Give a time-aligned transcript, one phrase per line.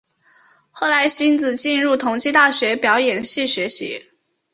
[0.71, 4.09] 后来馨子进入同济大学表演系学习。